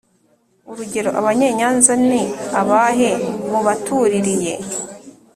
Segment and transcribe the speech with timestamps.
[0.71, 2.21] urugero:«abanyenyanza• ni
[2.61, 3.09] abahe
[3.49, 4.55] m u/ batu r i r iye